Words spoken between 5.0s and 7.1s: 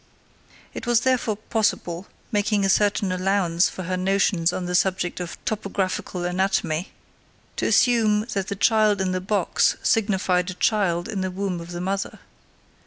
of topographical anatomy,